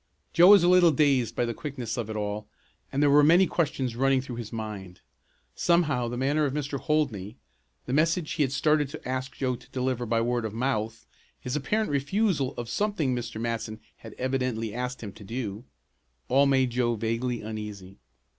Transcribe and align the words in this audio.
Joe 0.33 0.47
was 0.47 0.63
a 0.63 0.67
little 0.67 0.89
dazed 0.89 1.35
by 1.35 1.45
the 1.45 1.53
quickness 1.53 1.95
of 1.95 2.09
it 2.09 2.15
all, 2.15 2.47
and 2.91 3.03
there 3.03 3.09
were 3.11 3.21
many 3.23 3.45
questions 3.45 3.95
running 3.95 4.19
through 4.19 4.37
his 4.37 4.51
mind. 4.51 5.01
Somehow 5.53 6.07
the 6.07 6.17
manner 6.17 6.43
of 6.45 6.55
Mr. 6.55 6.79
Holdney 6.79 7.35
the 7.85 7.93
message 7.93 8.31
he 8.31 8.41
had 8.41 8.51
started 8.51 8.89
to 8.89 9.07
ask 9.07 9.33
Joe 9.35 9.55
to 9.55 9.69
deliver 9.69 10.07
by 10.07 10.19
word 10.19 10.43
of 10.43 10.55
mouth, 10.55 11.05
his 11.39 11.55
apparent 11.55 11.91
refusal 11.91 12.55
of 12.57 12.67
something 12.67 13.15
Mr. 13.15 13.39
Matson 13.39 13.79
had 13.97 14.13
evidently 14.15 14.73
asked 14.73 15.01
him 15.01 15.11
to 15.13 15.23
do 15.23 15.65
all 16.29 16.47
made 16.47 16.71
Joe 16.71 16.95
vaguely 16.95 17.41
uneasy. 17.41 17.99